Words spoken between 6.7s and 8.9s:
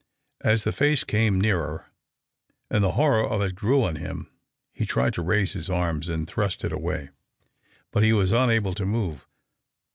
away, but he was unable to